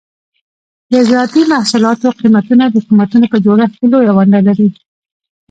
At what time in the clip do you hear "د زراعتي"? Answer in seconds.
0.91-1.41